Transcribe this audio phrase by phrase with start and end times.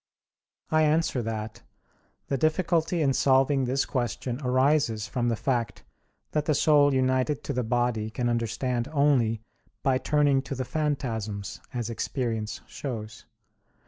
[0.71, 1.61] I answer that,
[2.27, 5.83] The difficulty in solving this question arises from the fact
[6.31, 9.41] that the soul united to the body can understand only
[9.83, 13.27] by turning to the phantasms, as experience shows.